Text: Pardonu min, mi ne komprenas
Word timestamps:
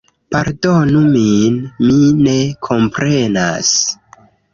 Pardonu 0.35 1.01
min, 1.17 1.59
mi 1.89 1.97
ne 2.29 2.33
komprenas 2.69 3.71